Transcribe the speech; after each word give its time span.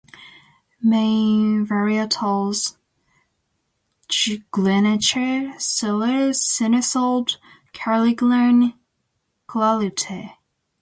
Main 0.81 1.63
varietals: 1.63 2.75
Grenache, 4.11 5.53
Syrah, 5.59 6.33
Cinsault, 6.35 7.37
Carignan, 7.73 8.73
Clairette. 9.47 10.37